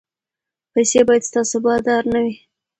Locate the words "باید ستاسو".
1.07-1.57